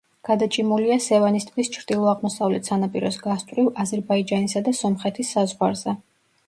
გადაჭიმულია 0.27 0.95
სევანის 1.07 1.45
ტბის 1.49 1.69
ჩრდილო-აღმოსავლეთ 1.75 2.71
სანაპიროს 2.73 3.23
გასწვრივ 3.29 3.71
აზერბაიჯანისა 3.85 4.67
და 4.71 4.77
სომხეთის 4.83 5.35
საზღვარზე. 5.39 6.01